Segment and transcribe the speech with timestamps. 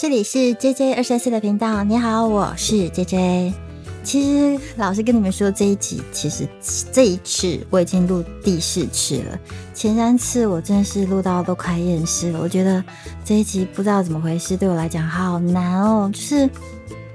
[0.00, 1.84] 这里是 J J 二三四的频道。
[1.84, 3.52] 你好，我是 J J。
[4.02, 6.48] 其实老实跟你们说，这一集其实
[6.90, 9.38] 这一次我已经录第四次了。
[9.74, 12.40] 前三次我真的是录到都快厌世了。
[12.40, 12.82] 我觉得
[13.26, 16.48] 这一集不知道怎么回事，对我来讲好难哦，就是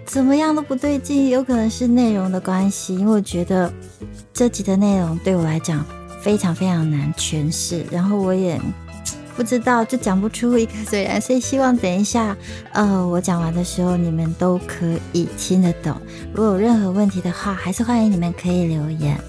[0.06, 1.30] 怎么样都不对劲。
[1.30, 3.74] 有可能是内容的关系，因为我觉得
[4.32, 5.84] 这集的内容对我来讲
[6.22, 8.62] 非常非常难诠释，然后我也。
[9.36, 12.36] 不知道就讲不出一个虽然， 所以希望等一下，
[12.72, 15.96] 呃，我讲完的时候你们都可以听得懂。
[16.34, 19.20] 如果有任何问题的话，还是欢迎你们可以留言。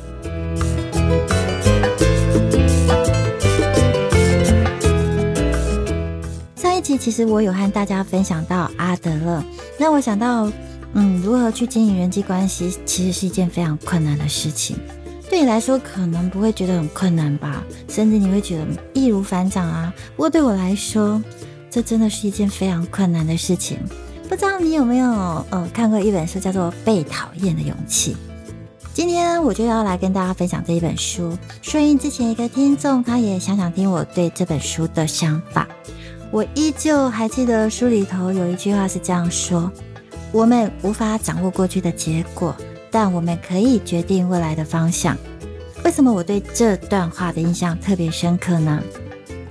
[6.55, 9.43] 上一集其实我有和大家分享到阿德勒，
[9.77, 10.51] 让我想到，
[10.93, 14.77] 嗯，如何去经营人际关系，其实是一件非常困难的事情。
[15.29, 19.93] 对你来说可能不会觉得很困难吧，甚至你会觉得易如反掌啊。
[20.15, 21.23] 不过对我来说，
[21.71, 23.79] 这真的是一件非常困难的事情。
[24.29, 25.09] 不知道你有没有
[25.51, 28.15] 呃看过一本书，叫做《被讨厌的勇气》。
[28.95, 31.37] 今天我就要来跟大家分享这一本书。
[31.61, 35.69] 顺应之前一个听众，他也想想听我对这本书的想法。
[36.31, 39.71] 我依旧还记得书里头有一句话是这样说：
[40.33, 42.57] 我们无法掌握过去的结果。
[42.99, 45.15] 但我们可以决定未来的方向。
[45.85, 48.83] 为什么我对这段话的印象特别深刻呢？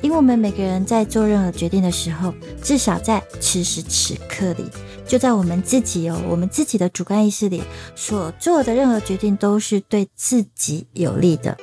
[0.01, 4.65] 因为我们每个人在做任何决定的时候，至少在此时此刻里，
[5.05, 7.61] 就在我们自己哦，我们自己的主观意识里
[7.95, 11.55] 所做的任何决定，都是对自己有利的。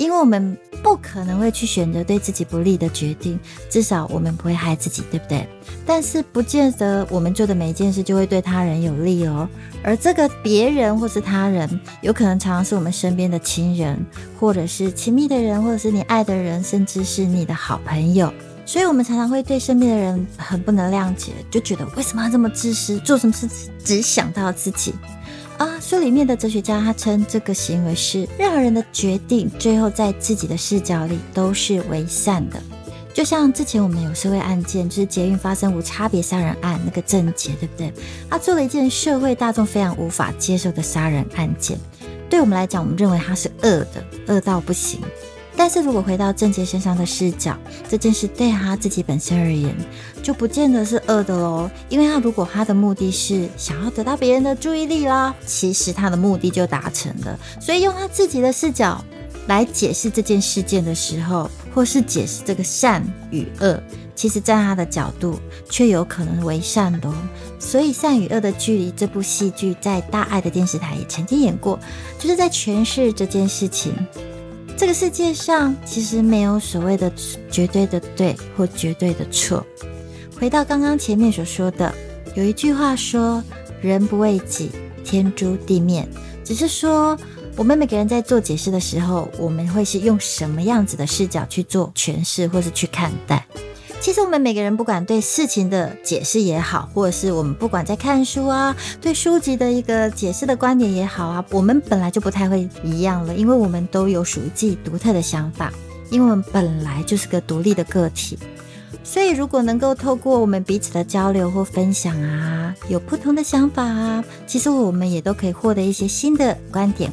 [0.00, 5.46] 因为我们不可能会去选择对自己不利的决定，至少我们不会害自己，对不对？
[5.84, 9.46] 但是不见得我们做的每一件事就会对他人有利哦。
[9.84, 11.68] 而这个别人或是他人，
[12.00, 14.02] 有可能常常是我们身边的亲人，
[14.38, 18.32] 或者是亲密的人，或者是你爱的人，甚至是你的好朋友。
[18.64, 23.46] 所以，我们常常会对身边的人很不能谅解，就觉得为什么要这么自私，做什么事
[23.84, 24.94] 只想到自己。
[25.60, 32.58] 啊，书里面的哲学家他称这个行为是任何人的决定，最后在自己的视角里都是为善的。
[33.12, 37.92] 就像之前我们有社会案件，就是捷运发生无差别杀人案那个郑杰，对不对？
[38.30, 41.78] 他做了一件社会大众非常无法接受的杀人案件，
[42.30, 44.98] 对我们来讲，我们认为他是恶的，恶到不行。
[45.56, 47.56] 但是如果回到郑杰身上的视角，
[47.88, 49.74] 这件事对他自己本身而言，
[50.22, 51.70] 就不见得是恶的喽。
[51.88, 57.38] 因为他如果他的目的是想要得到别人的注意力啦，其实他的目的就达成了。
[57.60, 59.04] 所以用他自己的视角
[59.48, 63.82] 来解释这件事件的时候，或是解释这个善与恶，
[64.14, 67.12] 其实在他的角度却有可能为善的。
[67.58, 71.78] 所以《善与恶的距离》这部戏剧在大爱的电视台也曾经演过，
[72.18, 73.92] 就是在诠释这件事情。
[74.80, 77.12] 这个世界上其实没有所谓的
[77.50, 79.62] 绝对的对或绝对的错。
[80.34, 81.94] 回到刚刚前面所说的，
[82.34, 83.44] 有一句话说
[83.82, 84.70] ：“人不为己，
[85.04, 86.08] 天诛地灭。”
[86.42, 87.14] 只是说，
[87.56, 93.46] 我们每个人在做解释的时候，我们会是用什么样子的视角去做诠释，或是去看待。
[94.00, 105.70] 其实我们每个人不管对事情的解释也好，或者是我们不管在看书啊，对书籍的一个解释的观点也好啊，我们本来就不太会一样了，因为我们都有属于自己独特的想法，
[106.10, 108.38] 因为我们本来就是个独立的个体，
[109.04, 117.12] 所以如果能够透过我们彼此的交流或分享啊，有不同的想法啊，其实我们也都可以获得一些新的观点。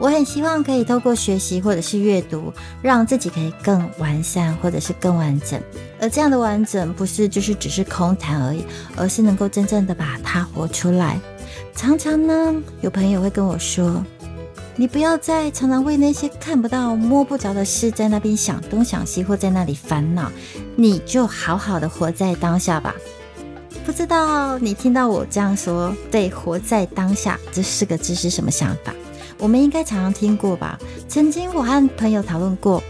[0.00, 2.50] 我很希望可以透过学习或者是阅读，
[2.80, 5.60] 让自己可以更完善或者是更完整。
[6.00, 8.64] 而这样的完整，不是就是只是空谈而已，
[8.96, 11.20] 而是能够真正的把它活出来。
[11.76, 14.02] 常常呢，有朋友会跟我说
[14.74, 20.32] ：“你不要再常常为那些看不到、摸不着的事在那边想东想西，或在那里烦恼，
[20.76, 22.94] 你就好好的活在当下吧。”
[23.84, 28.94] 不知道你听到我这样说，对“活在当下”这四个字是什么想法？
[29.40, 30.78] 我们应该常常听过吧？
[31.08, 32.82] 曾经我和朋友讨论过，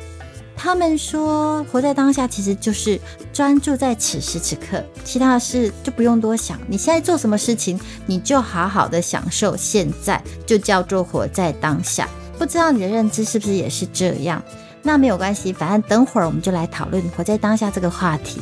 [0.56, 3.00] 他们说活在当下其实就是
[3.33, 6.59] 专注在此时此刻，其他的事就不用多想。
[6.66, 12.08] 你现在做什么事情，你就好好的享受现在，就叫做活在当下。
[12.37, 14.43] 不知道你的认知是不是也是这样？
[14.82, 18.41] 那没有关系，反正等会儿我们就来讨论活在当下这个话题。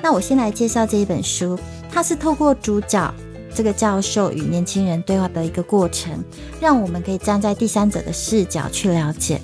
[0.00, 1.58] 那我先来介绍这一本书，
[1.90, 3.12] 它是透过主角。
[3.54, 6.22] 这个教授与年轻人对话的一个过程，
[6.60, 9.40] 让我们可以站在第三者的视角去了解。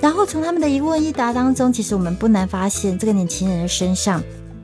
[0.00, 4.22] 然后从他们的一问一答当中，其实我们不难发现，这个年轻人的身上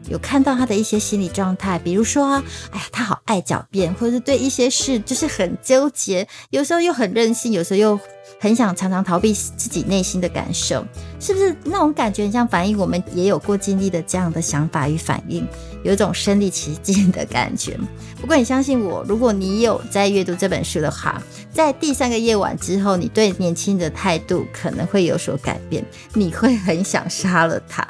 [0.09, 2.27] 有看到他的一些心理状态，比如说，
[2.71, 7.99] 哎呀，他好爱狡辩，或者是对一些事就是很纠结，有时候又很任性，有时候又
[8.41, 10.85] 很想常常逃避自己内心的感受，
[11.21, 15.47] 是不是那种感觉很像反映我们也有过经历的这样的想法与反应，
[15.85, 17.79] 有一种身临其境的感觉。
[18.21, 21.23] 不过你相信我，如果你有在阅读这本书的话，
[21.53, 25.85] 在第三个夜晚之后，你对年轻的态度可能会有所改变，
[26.15, 27.87] 你会很想杀了他。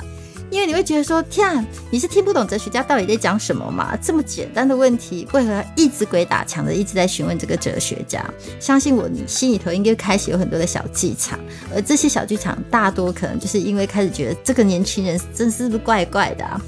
[0.52, 3.96] 因为你会觉得说，天啊，你是听不懂哲学家到底在讲什么吗？
[4.02, 8.22] 这么简单的问题，为何一直鬼打墙的一直在询问这个哲学家？
[8.60, 11.40] 相信我，你心里头应该开始有很多的小剧场，
[11.74, 16.60] 而这些小剧场大多可能就是因为开始觉得这个年轻人真是不是怪怪的啊？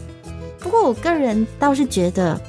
[0.59, 2.41] 不过我个人倒是觉得。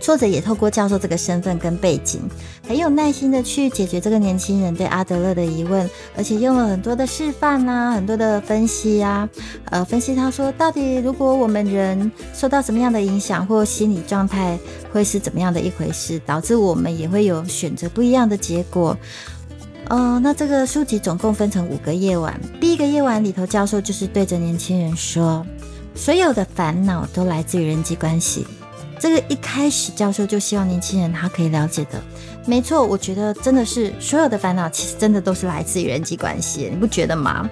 [0.00, 2.20] 作者也透过教授这个身份跟背景，
[2.66, 9.28] 很有耐心的去解决这个年轻人对阿德勒的疑问，而且用了很多的示范啊，很多的分析啊，
[9.66, 14.58] 呃，分析他说到底如果我们人受到什么样的影响或心理状态
[14.90, 18.96] 会是怎么样的一回事，导致我们也会有选择不一样的结果。
[19.88, 25.44] 呃，那这个书籍总共分成五个夜晚，第一个夜晚里头，教授就是对着年轻人说，
[25.94, 28.46] 所有的烦恼都来自于人际关系。
[29.00, 32.00] 这个一开始教授就希望年轻人他可以了解的，
[32.46, 37.48] 没错，我觉得真的是所有的烦恼其实真的都是来自于人际关系，你不觉得吗？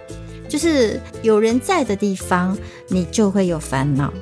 [0.47, 2.56] 就是有人在的地方，
[2.89, 4.12] 你就会有烦恼。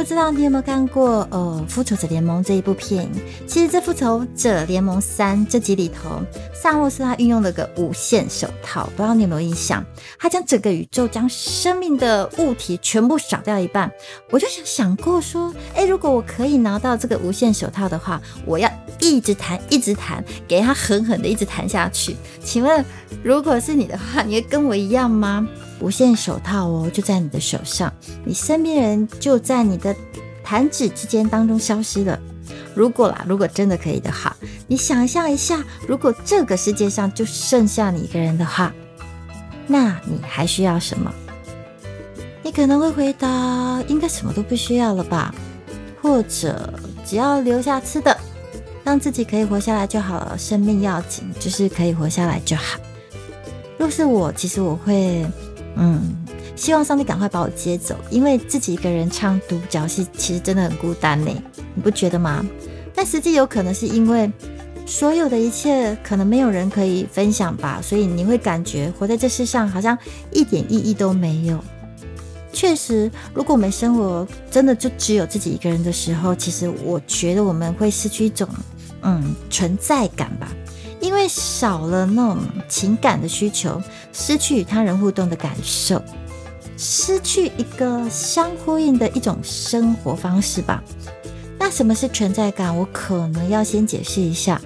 [0.00, 3.06] 不知道你有没有看过呃《复仇者联盟》这一部片？
[3.46, 6.22] 其实这《复仇者联盟三》这集里头，
[6.54, 9.84] 萨诺斯他运用了个无限手套，不知道你有没有印象？
[10.18, 13.92] 他将整个宇宙将生命的物体全部扫掉一半。
[14.30, 18.70] 我就想想过说，哎，如果我可以拿到这个无限手套的话，我要
[19.00, 22.16] 一直弹，一直弹，给他狠狠的一直弹下去。
[22.42, 22.82] 请问，
[23.22, 25.46] 如果是你的话，你会跟我一样吗？
[25.80, 27.92] 无限手套哦，就在你的手上，
[28.24, 29.96] 你身边人就在你的
[30.44, 32.18] 弹指之间当中消失了。
[32.74, 34.36] 如果啦，如果真的可以的话，
[34.66, 38.72] 你想象一下，如果这个世界上就剩下你一个人的话，
[39.66, 41.12] 那你还需要什么？
[42.42, 45.34] 你可能会回答，应该什么都不需要了吧？
[46.02, 46.72] 或者
[47.04, 48.16] 只要留下吃的，
[48.84, 50.36] 让自己可以活下来就好了。
[50.38, 52.78] 生命要紧，就是可以活下来就好。
[53.78, 55.26] 若是我，其实我会。
[55.76, 56.14] 嗯，
[56.56, 61.30] 希望上帝赶快把我接走，因为自己一个人唱独角戏，其实真的很孤单呢，
[61.74, 62.44] 你不觉得吗？
[62.94, 64.30] 但实际有可能是因为
[64.84, 69.96] 所有的一切可能没有人可以分享吧，所以你会感觉活在这世上好像
[70.32, 71.58] 一点意义都没有。
[72.52, 78.48] 确实，如果我们生活真的就只有自己一个人的时候，其实我觉得我们会失去一种
[79.02, 80.48] 嗯存在感吧。
[81.00, 82.38] 因为少了那种
[82.68, 83.80] 情感的需求，
[84.12, 86.02] 失去与他人互动的感受，
[86.76, 90.82] 失去一个相呼应的一种生活方式吧。
[91.58, 92.76] 那什么是存在感？
[92.76, 94.60] 我可能要先解释一下。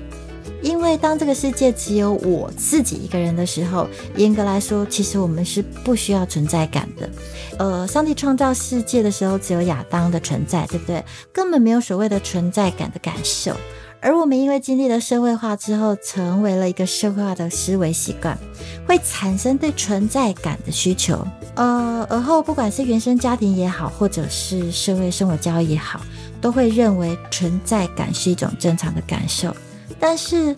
[0.63, 3.87] 因为当这个世界只有我自己一个人的时候，
[4.17, 7.11] 严格来说，其实我们是不需要存在感的。
[7.59, 11.05] 呃，上帝创造世界的时候，只有亚当的存在，对不对？
[11.33, 13.55] 根本没有所谓的存在感的感受。
[14.05, 18.39] 而我们因为经历了社会化之后，成为了一个社会化的思维习惯，
[18.87, 21.27] 会产生对存在感的需求。
[21.55, 26.03] 呃，而后不管是原生家庭也好，或者是社会生活教育也好，
[26.39, 29.57] 都会认为存在感是一种正常的感受。
[29.99, 30.55] 但是，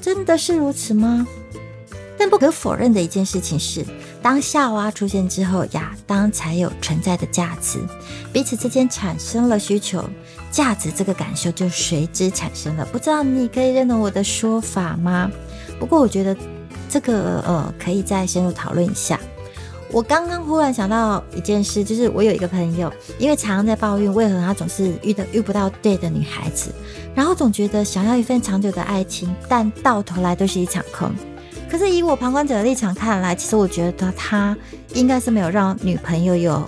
[0.00, 1.26] 真的是如此吗？
[2.16, 3.84] 但不可否认的一件事情是，
[4.22, 7.80] 当夏娃出现之后，亚当才有存在的价值，
[8.32, 10.02] 彼此之间产生了需求。
[10.50, 15.30] 价值这个感受就随之产生了，不知道你可以认同我的说法吗？
[15.78, 16.36] 不过我觉得
[16.88, 19.18] 这个呃可以再深入讨论一下。
[19.90, 26.70] 我刚刚忽然想到一件事，就是我有一个朋友，因为常常在抱怨为何他总是遇到遇不到对的女孩子，
[27.14, 31.10] 然后总觉得想要一份长久的爱情，但到头来都是一场空。
[31.70, 34.56] 可是以我旁观者的立场看来，其实我觉得他
[34.94, 36.62] 应该是没有让女朋友有。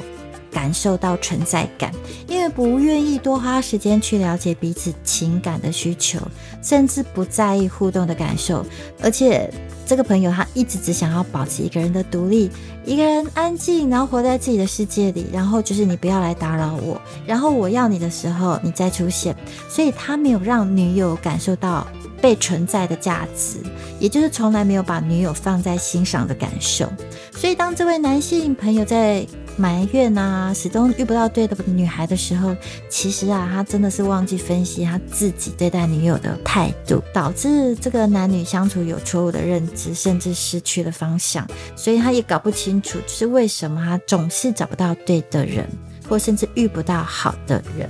[0.53, 1.93] 感受到存在感，
[2.27, 6.19] 因为不愿意多花时间去了解彼此情感的需求，
[6.63, 8.65] 甚至不在意互动的感受。
[9.03, 9.53] 而且
[9.87, 12.51] 这个朋友他一直只想要保持一个人的独立，
[12.85, 15.27] 一个人安静，然后活在自己的世界里。
[15.33, 19.35] 然后就是你不要来打扰我，然后我要你的时候你再出现。
[19.69, 21.87] 所以他没有让女友感受到
[22.21, 23.59] 被存在的价值，
[23.99, 26.91] 也就是从来没有把女友放在心上的感受。
[27.33, 29.27] 所以当这位男性朋友在。
[29.61, 32.57] 埋怨啊，始终遇不到对的女孩的时候，
[32.89, 41.47] 其实啊，他真的是忘记分析他自己对待女友的态度，导致这个男女相处有错误的认知，甚至失去了方向。
[41.77, 45.69] 所以他也搞不清楚，是为什么他总是找不到对的人，
[46.09, 47.87] 或甚至遇不到好的人。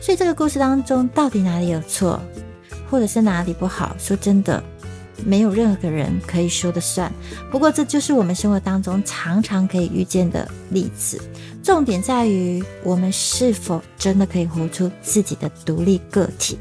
[0.00, 2.20] 所以这个故事当中到底哪里有错，
[2.90, 3.94] 或者是哪里不好？
[3.98, 4.62] 说真的，
[5.24, 7.12] 没有任何人可以说的算。
[7.50, 11.20] 不过这就是我们生活当中常常可以遇见的例子。
[11.62, 16.58] 重点在于我们是否真的可以活出自己的独立个体。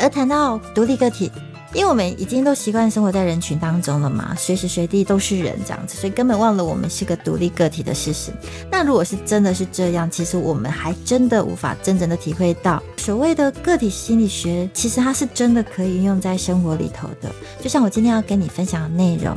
[0.00, 1.30] 而谈到独立个体。
[1.72, 8.32] 因为我们已经都习惯生活在人群当中了嘛，随时随地都是人这样子，所以根本忘了我们是个独立个体的事实。
[8.70, 17.30] 那如果是真的是这样，其实我们还真的无法真正的体会到所谓的个体心理学，其实它是真的可以运用在生活里头的。
[17.60, 19.36] 就像我今天要跟你分享的内容。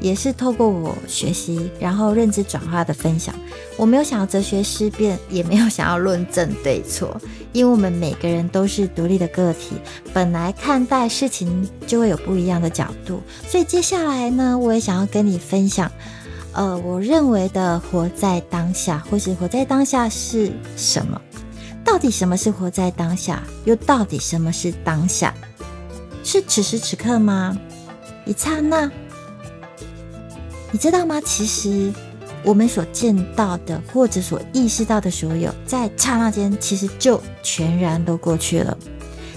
[0.00, 3.34] 也是透过我学习，然后认知转化的分享。
[3.76, 7.16] 我没有想要哲学思辨，也没有想要论证对错，
[7.52, 9.76] 因为我们每个人都是独立的个体，
[10.12, 13.22] 本来看待事情就会有不一样的角度。
[13.46, 15.90] 所以接下来呢，我也想要跟你分享，
[16.52, 21.20] 呃，我认为的活在当下，或是活在当下是什么？
[21.82, 23.42] 到底什么是活在当下？
[23.64, 25.34] 又到底什么是当下？
[26.22, 27.56] 是此时此刻吗？
[28.26, 28.90] 一刹那？
[30.72, 31.20] 你知道吗？
[31.24, 31.92] 其实
[32.44, 38.76] 我们所见到的，或者所意识到的所有，在刹那间，其实就全然都过去了。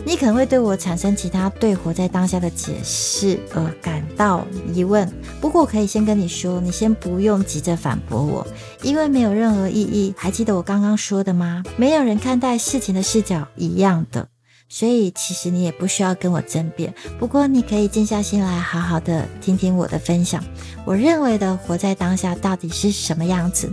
[0.05, 5.09] 你可能会对我产生其他对活在当下的解释而感到疑问。
[5.39, 8.45] 不过，我可以先跟你说，你先不用急着反驳我，
[8.81, 10.13] 因为没有任何意义。
[10.17, 11.63] 还记得我刚刚说的吗？
[11.77, 14.27] 没有人看待事情的视角一样的。
[14.69, 20.43] 所以其实你也不需要跟我争辩，不过你可以静下心来，好好的听听我的分享。
[20.85, 23.71] 我认为的活在当下到底是什么样子？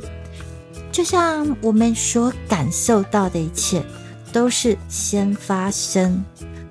[0.93, 3.83] 就像我们所感受到的一切，
[4.33, 6.23] 都是先发生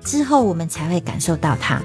[0.04, 1.82] 之后，我们才会感受到它。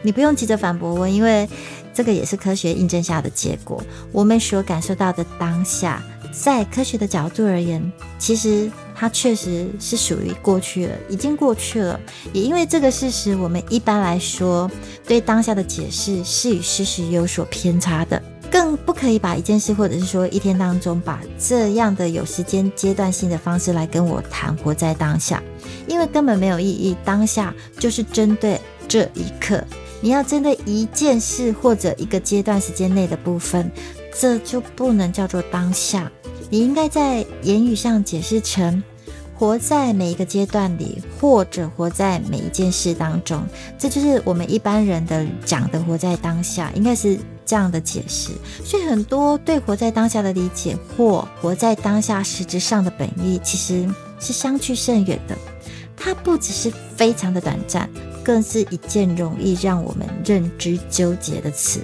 [0.00, 1.48] 你不用急着反驳我，因为
[1.92, 3.82] 这个也是科学印证下的结果。
[4.12, 6.02] 我们所感受到的当下。
[6.30, 12.00] 在科学的角度而言，其实它确实是属于过去了，已经过去了。
[12.32, 14.68] 也因为这个事实，我们一般来说
[15.06, 25.40] 对当下的解释是与事实有所偏差的，更不可以把一件事或者是说一天当中，把这样的有时间阶段性的方式来跟我谈活在当下，
[25.86, 26.96] 因为根本没有意义。
[27.04, 29.62] 当下就是针对这一刻，
[30.00, 33.70] 你要针对一件事或者一个阶段时间内的部分，
[34.18, 36.10] 这就不能叫做当下。
[36.50, 38.82] 你应该在言语上解释成
[39.38, 43.46] 活在每一个阶段里，或者活在每一件事当中，
[43.78, 47.16] 这就是我们一般人的讲的活在当下，应该是
[47.46, 48.32] 这样的解释。
[48.64, 55.38] 所以很多对活在当下的理解，或活在当下实质上的本意，其实是相去甚远的。
[55.96, 57.88] 它不只是非常的短暂，
[58.24, 61.80] 更是一件容易让我们认知纠结的词。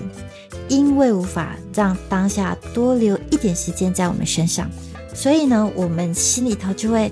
[0.67, 4.69] 因为无法让当下多留一点时间在我们身上，
[5.15, 7.11] 所以呢，我们心里头就会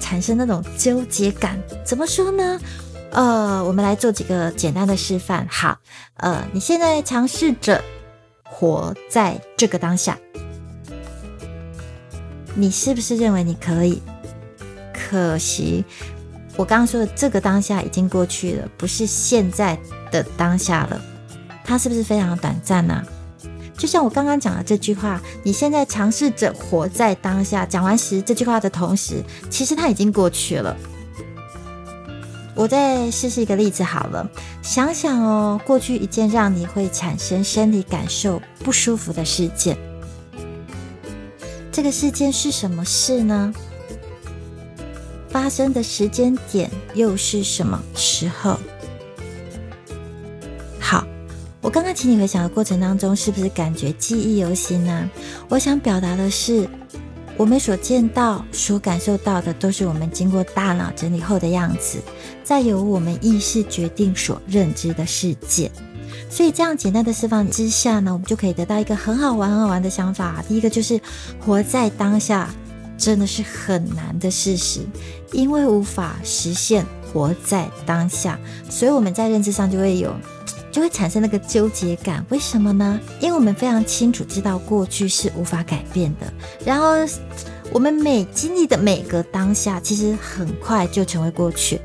[0.00, 1.60] 产生那种纠结感。
[1.84, 2.60] 怎么说呢？
[3.10, 5.46] 呃，我们来做几个简单的示范。
[5.50, 5.76] 好，
[6.18, 7.82] 呃，你现在尝试着
[8.44, 10.16] 活在这个当下，
[12.54, 14.00] 你是不是认为你可以？
[14.92, 15.84] 可惜，
[16.56, 19.76] 我刚刚说的这个当下已经过去了，不是现在
[20.12, 21.00] 的当下了。
[21.64, 23.04] 它是不是非常短暂呢？
[23.80, 27.64] 就像我刚刚讲的这句话，你现在尝试着活在当下。
[27.64, 30.76] 讲完时这句话的同时，其实它已经过去了。
[32.54, 34.28] 我再试试一个例子好了，
[34.60, 39.78] 想想哦，过去一件让你会产生身体感受不舒服的事件，
[41.72, 43.50] 这个事件是什么事呢？
[45.30, 48.58] 发生的时间点又是什么时候？
[51.62, 55.08] 我刚刚请你回想的过程当中，是不是感觉记忆犹新呢？
[55.46, 56.66] 我想表达的是，
[57.36, 61.98] 我们所见到、所感受到的，都是我们经过大脑整理后的样子，
[62.42, 65.70] 再由我们意识决定所认知的世界。
[66.30, 70.42] 所以这样简单的释放之下呢，我们就可以得到一个很好玩、很好玩的想法。
[70.48, 70.98] 第一个就是
[71.44, 72.48] 活在当下，
[72.96, 74.80] 真的是很难的事实，
[75.32, 78.38] 因为无法实现活在当下，
[78.70, 80.16] 所以我们在认知上就会有。
[80.70, 83.00] 就会产生那个纠结感，为什么呢？
[83.20, 86.32] 因为我们非常清楚知道过去是无法改变的，
[86.64, 86.94] 然后
[87.72, 91.80] 我们每经历的每个当下，其实很快就成为过去。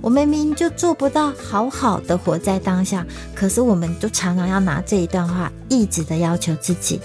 [0.00, 7.00] 我明明就做不到好好的活在当下，可是我们都常常要拿这一段话一直的要求自己，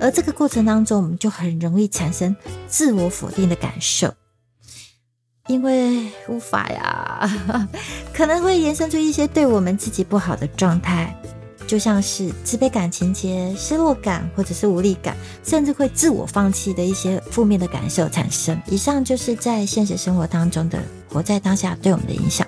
[0.00, 2.34] 而这个过程当中，我们就很容易产生
[2.66, 4.12] 自我否定的感受。
[5.48, 7.68] 因为无法呀，
[8.14, 11.14] 可能会延伸出一些对我们自己不好的状态，
[11.66, 18.60] 就像是自卑感情节、失落感或者是无力感，甚至会自我放弃的一些负面的感受产生。
[18.66, 22.46] 以上就是在现实生活当中的活在当下对我们的影响。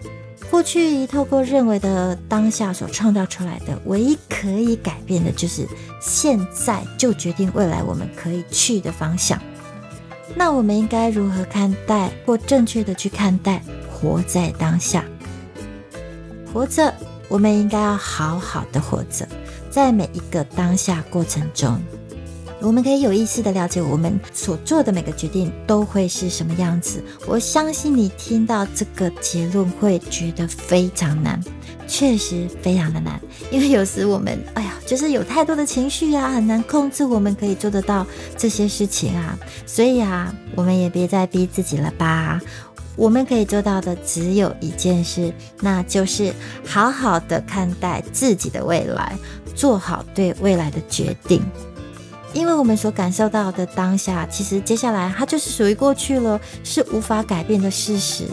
[0.51, 5.67] 过去透过认为的当下所创造出来的，唯一可以改变的就是
[6.01, 9.41] 现在就决定未来我们可以去的方向。
[10.35, 15.05] 那我们应该如何看待或正确的去看待活在当下？
[16.53, 16.93] 活着，
[17.29, 19.27] 我们应该要好好的活着，
[19.71, 21.81] 在每一个当下过程中。
[22.63, 27.03] 我们可以有意识的了解，我们所做的每个决定都会是什么样子。
[27.27, 31.41] 我相信你听到这个结论会觉得非常难，
[31.89, 37.05] 确实非常的难，因为有时我们，哎呀，就是有太多的情绪啊，很难控制。
[37.05, 42.41] 我们可以做得到这些事情啊，所以啊，我们也别再逼自己了吧。
[42.95, 46.33] 我们可以做到的只有一件事，那就是
[46.65, 49.17] 好好的看待自己的未来，
[49.57, 51.43] 做好对未来的决定。
[52.35, 58.25] 因为我们所感受到的当下，其实接下来它就是属于过去了，是无法改变的事实。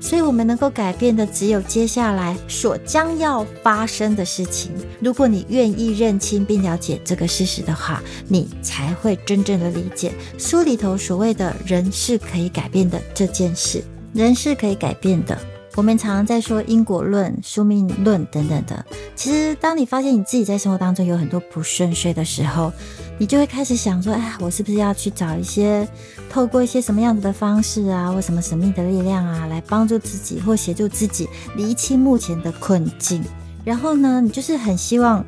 [0.00, 4.70] 所以，我们能够改变的只有接下来所将要发生的事情。
[5.00, 13.82] 如果你愿意认清并了解这个事实的话，你才会真正的理解书里头所谓的人是可以改变的这件事。
[14.12, 15.38] 人是可以改变的。
[15.76, 18.84] 我们常常在说因果论、宿命论等等的。
[19.16, 22.72] 其实，当你发现你自己在生活当中有很多不顺遂的时候，
[23.18, 25.86] 你就会开始想说：哎，我是不是要去找一些
[26.30, 33.24] 透过一些什么样子的方式啊，或什么神秘的力量啊，来帮助自己或协助自己厘清目前的困境？
[33.64, 35.24] 然后呢，你就是很希望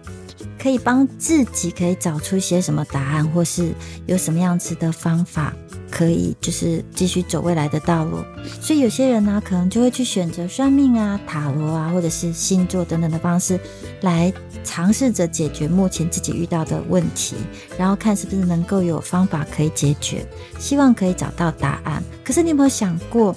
[0.58, 3.72] 可以帮自己可以找出一些什么答案，或是
[4.06, 5.52] 有什么样子的方法。
[5.88, 8.18] 可以就是继续走未来的道路，
[8.60, 13.58] 所以有些人呢，可能就会去选择算命啊、塔罗啊，或者是星座等等的方式，
[14.00, 14.30] 来
[14.64, 17.36] 尝试着解决目前自己遇到的问题，
[17.78, 20.26] 然后看是不是能够有方法可以解决，
[20.58, 22.02] 希望可以找到答案。
[22.24, 23.34] 可是你有没有想过，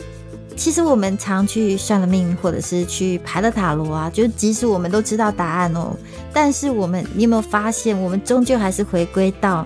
[0.59, 5.95] 其实我们常去算了命，或者是去排了塔罗啊，就即使我们都知道答案哦，
[6.33, 9.65] 但是我们你有没有发现，我们终究还是回归到。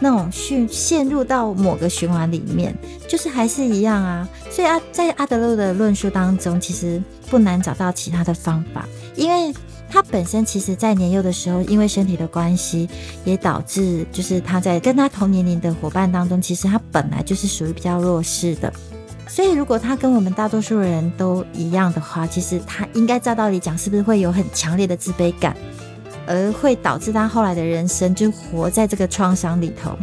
[0.00, 2.72] 那种陷陷入到某个循环里面，
[3.08, 4.28] 就是还是一样啊。
[4.48, 9.52] 所以啊，在阿德勒的论述当中，其实不难找到其他的方法，因为
[9.90, 12.88] 他本身其实在年幼的时候，因为身体的关系，
[13.24, 18.72] 也导致就是他在跟他同年龄的伙伴当中，其实他本来就是属于比较弱势的。
[19.28, 25.56] 所以如果他跟我们大多数人都一样的话，其实他应该照道理讲，是不是会有很强烈的自卑感？
[26.26, 29.96] 而会导致他后来的人生就活在这个创伤里头，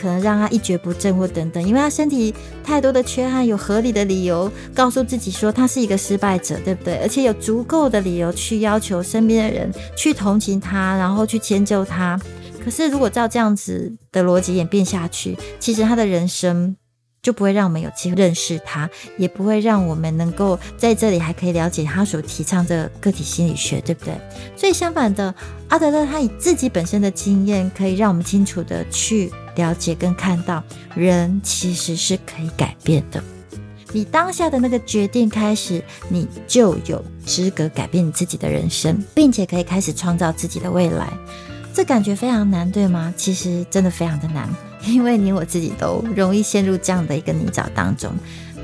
[0.00, 6.96] 可能让他一蹶不振或等等，因为他身体太多的缺憾，有合理的理由告诉自己说他是一个失败者，对不对？
[6.96, 12.18] 而且有足够的理由去要求身边的人去同情他，然后去迁就他。
[12.64, 16.76] 可是如果照这样子的逻辑演变下去，其实他的人生。
[17.22, 24.14] 就不会让我们有机会认识他，也不会让我们能够在这里还可以了解他所提倡的个体心理学，对不对？
[24.56, 25.34] 所以相反的，
[25.68, 30.62] 阿德勒他以自己本身的经验，可以让我们清楚的去了解跟看到，
[30.94, 33.22] 人其实是可以改变的。
[33.90, 41.10] 你当下的那个决定开始，你就有资格改变你自己的人生，并且可以开始创造自己的未来。
[41.78, 43.14] 这感觉非常难，对吗？
[43.16, 44.52] 其实真的非常的难。
[44.84, 48.12] 因为你我自己都容易陷入这样的一个泥沼当中，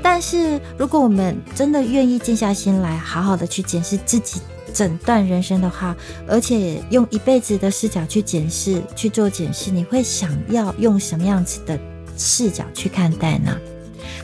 [0.03, 4.41] 但是如果我们真的愿意静下心来，好好的去检视自己
[4.73, 5.95] 整段人生的话，
[6.27, 11.79] 而且用一辈子的视角去检视、去做检视，你会想要用什么样子的
[12.17, 13.57] 视角去看待呢？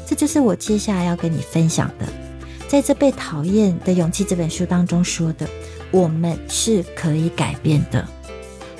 [0.05, 2.05] 这就是我接下来要跟你分享的，
[2.67, 5.47] 在这《被讨厌的勇气》这本书当中说的，
[5.91, 8.05] 我们是可以改变的，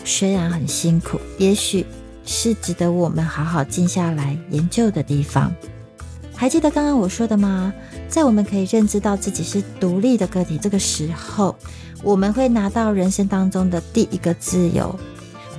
[0.04, 1.86] 虽然很辛苦，也许。
[2.24, 5.52] 是值得我们好好静下来研究的地方。
[6.36, 7.74] 还记得刚刚我说的吗？
[8.08, 11.56] 在我们可以认知到自己是独立的个体这个时候，
[12.04, 14.98] 我们会拿到人生当中的第一个自由。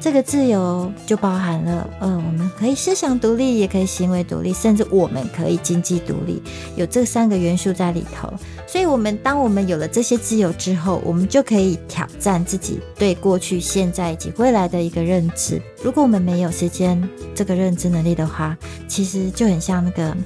[0.02, 6.42] 这个自由就包含了，呃，我们可以思想独立，也可以行为独立，甚至我们可以经济独立，
[6.74, 8.28] 有这三个元素在里头。
[8.66, 15.62] 所以，我们当我们有了这些自由之后，我们就可以挑战自己对过去、现在以及未来的一个认知。
[15.84, 17.00] 如果我们没有时间
[17.32, 20.16] 这个认知能力的话，其实就很像那个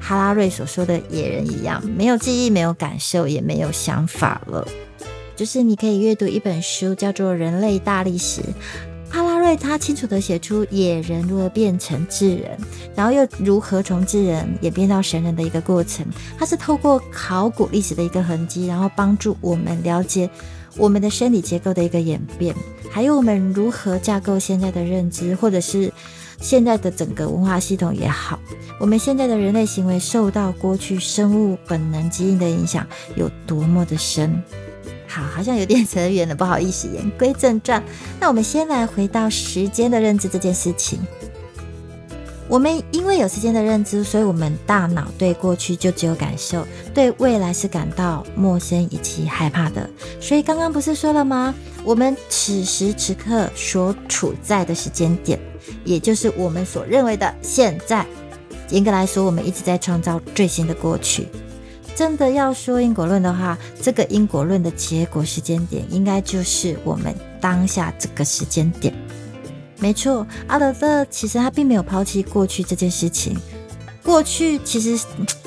[0.00, 4.66] 哈拉瑞所说的野人一样，没有记忆、没有感受、也没有想法了。
[5.36, 8.40] 就是你可以阅读一本书，叫做《人类大历史》。
[9.46, 12.58] 哈拉瑞他清楚地写出野人如何变成智人，
[12.96, 16.04] 然后又如何从智人演变到神人的一个过程。
[16.36, 20.28] 他是透过考古历史的一个痕迹，然后帮助我们了解
[20.76, 22.52] 我们的生理结构的一个演变，
[22.90, 25.92] 还有我们如何架构现在的认知，或者是
[26.40, 28.40] 现在的整个文化系统也好，
[28.80, 34.42] 我们现在的人类行为受到过去生物本能基因的影响有多么的深。
[35.16, 36.86] 好，好像有点扯远了，不好意思。
[36.88, 37.82] 言归正传，
[38.20, 40.98] 那我们先来回到时间的认知这件事情。
[42.48, 49.88] 我们因为有时间的认知，所以我们大脑对过去就只有感受，对未来是感到陌生以及害怕的。
[50.20, 51.54] 所以刚刚不是说了吗？
[51.82, 55.40] 我们此时此刻所处在的时间点，
[55.82, 58.04] 也就是我们所认为的现在。
[58.70, 61.28] 严格来说，我们一直在创造最新的过去。
[61.96, 68.92] 真的要说因果论的话，这个因果论的结果时间点，应该就是我们当下这个时间点。
[69.78, 73.34] 没错，阿德勒其实他并没有抛弃过去这件事情，
[74.02, 75.02] 过去其实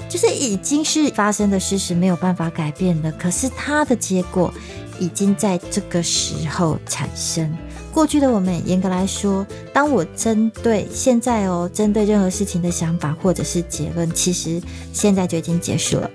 [0.09, 3.11] 就是已经是发生的事实，没有办法改变的。
[3.11, 4.51] 可是他的结果
[4.99, 7.55] 已经在这个时候产生。
[7.91, 14.59] 过去的我们，严格来说，当我针对现在哦，针对任何事情的想法或者是结论，其实
[14.93, 16.09] 现在就已经结束了。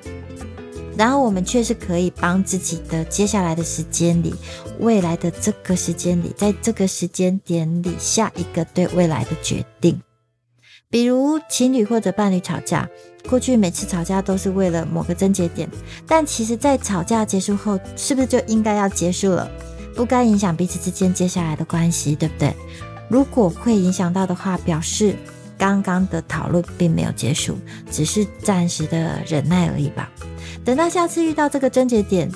[0.97, 4.35] 然后我们却是可以帮自己的接下来的时间里，
[4.79, 10.01] 未来的这个时间里，在这个时间点里下一个对未来的决定。
[10.91, 12.89] 比如情侣或者伴侣吵架，
[13.29, 15.69] 过去每次吵架都是为了某个症结点，
[16.07, 19.51] 但其实，在吵架结束后，是不是就应该要结束了？
[19.97, 22.55] 不该影响彼此之间接下来的关系，对不对？
[23.09, 25.17] 如果会影响到的话，表示
[25.59, 27.59] 刚刚的讨论并没有结束，
[27.91, 30.09] 只是暂时的忍耐而已吧。
[30.65, 32.31] 等到下次遇到这个症结点，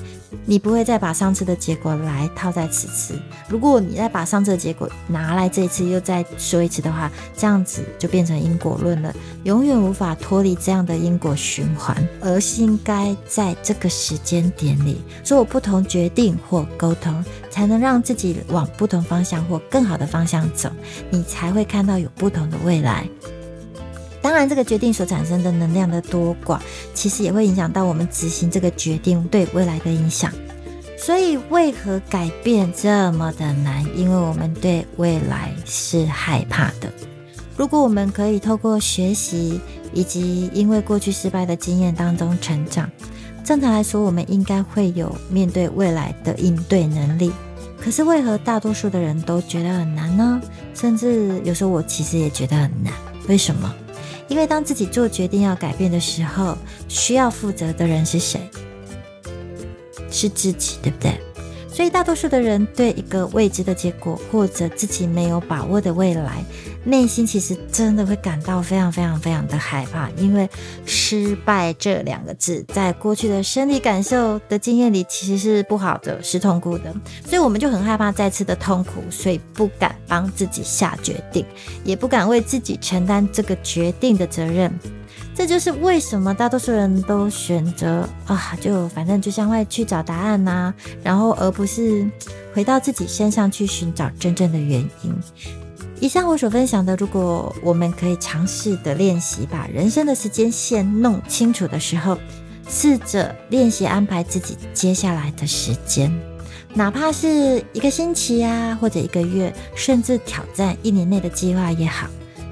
[0.44, 3.18] 你不会再把上次的结果来套在此次。
[3.48, 9.14] 如果你再把上次的结果拿来这一次又再说一次的话，这样子就变成因果论了，
[9.44, 20.70] 永远无法脱离这样的因果循环，而是应该在这个时间点里做不同决定或沟通，才能让自己往不同方向或更好的方向走，
[21.10, 23.08] 你才会看到有不同的未来。
[24.20, 26.58] 当然，这个决定所产生的能量的多寡，
[26.92, 30.32] 其实也会影响到我们执行这个决定对未来的影响。
[30.98, 33.84] 所以，为何改变这么的难？
[33.96, 36.92] 因为我们对未来是害怕的。
[37.56, 39.60] 如果我们可以透过学习
[39.92, 42.90] 以及因为过去失败的经验当中成长，
[43.44, 47.32] 正常来说，我们应该会有面对未来的应对能力。
[47.80, 50.40] 可是，为何大多数的人都觉得很难呢？
[50.74, 52.92] 甚至有时候我其实也觉得很难。
[53.28, 53.72] 为什么？
[54.28, 58.48] 因为当自己做决定要改变的时候，需要负责的人是谁？
[60.10, 61.18] 是自己，对不对？
[61.78, 66.44] 所以大多数的人对一个未知的结果或者自己没有把握的未来。
[66.82, 70.50] 内心其实真的会感到非常非常非常的害怕，因为
[70.84, 76.92] 失败这两个字在过去的生理感受的经验里其实是不好的，是痛苦的，
[77.24, 81.46] 所以我们就很害怕再次的痛苦，所以不敢帮自己下决定，
[81.84, 84.76] 也不敢为自己承担这个决定的责任。
[85.38, 92.04] 这就是为什么大多数人都选择啊，就反正就向外去找答案呐，然后而不是
[92.52, 95.14] 回到自己身上去寻找真正的原因。
[96.00, 102.18] 以上我所分享的，如果我们可以尝试的练习，把人生的时间线弄清楚的时候，
[102.68, 106.12] 试着练习安排自己接下来的时间，
[106.74, 112.08] 哪怕是一个星期呀，或者一个月，甚至挑战一年内的计划也好，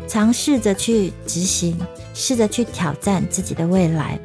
[0.07, 1.77] 尝试着去执行，
[2.15, 4.19] 试着去挑战自己的未来。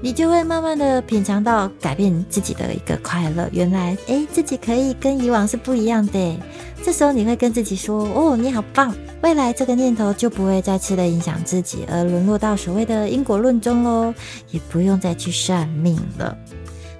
[0.00, 3.48] 你就会慢慢的品尝到改变自己的一个快乐。
[3.52, 6.36] 原来，哎，自己可以跟以往是不一样的。
[6.82, 14.12] 这时候你会跟自己说：“哦，你好棒！”未来这个念头就不会再次的影响自己，而沦落到所谓的因果论中喽，
[14.50, 16.36] 也不用再去算命了。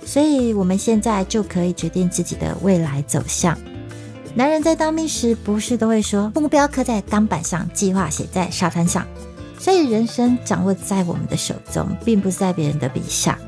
[0.06, 3.58] 所以，我们现在就可以决定自己的未来走向。
[4.36, 9.06] 男人在当兵时，不是都会说：“目标刻在钢板上，计划写在沙滩上。”
[9.60, 13.38] 所以，人生掌握在我们的手中，并不是在别人的笔下。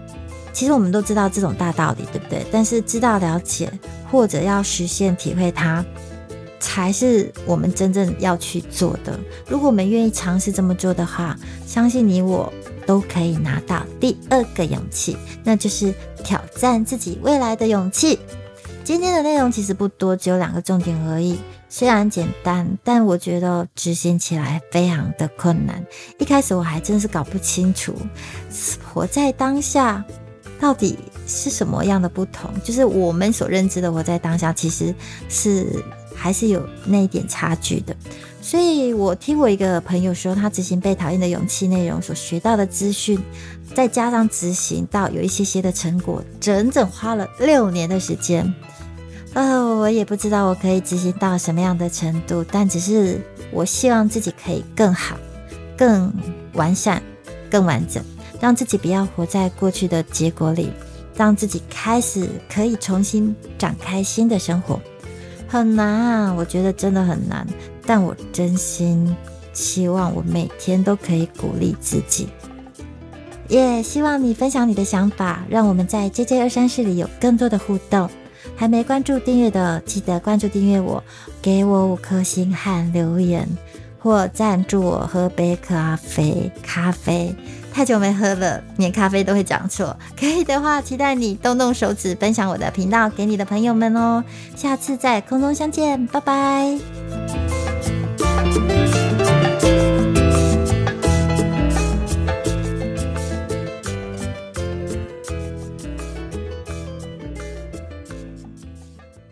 [0.53, 2.47] 其实我们都知道这种大道理，对不对？
[2.53, 3.71] 但是知道、了解，
[4.13, 5.85] 或者要实现、体会它，
[6.61, 9.19] 才是我们真正要去做的。
[9.49, 12.51] 如果我们愿意尝试这么做的话，相信你我
[12.87, 18.21] 都可以拿到第二个勇气，那就是挑战自己未来的勇气。
[18.87, 21.37] 今天的内容其实不多，只有两个重点而已。
[21.69, 25.85] 虽然简单，但我觉得执行起来非常的困难。
[26.21, 27.93] 一开始我还真是搞不清楚，
[28.85, 30.05] 活在当下
[30.61, 30.97] 到底
[31.27, 32.49] 是什么样的不同。
[32.63, 34.95] 就是我们所认知的活在当下，其实
[35.29, 35.67] 是
[36.15, 37.97] 还是有那一点差距的。
[38.41, 43.21] 所以我听我一个朋友说，他执行被讨厌的勇气内容所学到的资讯，
[43.75, 48.55] 再加上执行到有一些些的成果，整整花了六年的时间。
[49.37, 53.21] 呃，我也不知道我可以执行到什么样的程度，但只是
[53.53, 55.19] 我希望自己可以更好、
[55.77, 56.11] 更
[56.55, 57.03] 完善、
[57.51, 58.03] 更完整，
[58.41, 60.73] 让自己不要活在过去的结果里，
[61.15, 64.81] 让自己开始可以重新展开新的生活。
[65.47, 67.47] 很难啊，我觉得真的很难，
[67.85, 69.15] 但我真心
[69.53, 72.31] 希望我每天都可以鼓励自己。
[73.49, 78.09] 也希望你分享你的想法，让我们在 J J 二三室里有更多的互动。
[78.57, 81.03] 还没关注订阅的，记得关注订阅我，
[81.43, 83.47] 给我五颗星和留言，
[83.99, 86.51] 或赞助我喝杯咖啡。
[86.63, 87.35] 咖啡
[87.73, 89.97] 太久没喝了，连咖啡都会讲错。
[90.19, 94.25] 可以的话，期待你动动手指分享我的频道给你的朋友们哦。
[94.57, 97.46] 下次在空中相见，拜拜。